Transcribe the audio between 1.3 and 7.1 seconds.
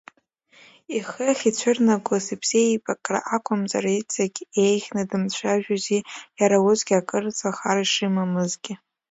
ицәырнагоз иԥсеибакра акәымзар, иҵегь еиӷьны дымцәажәози, иара усгьы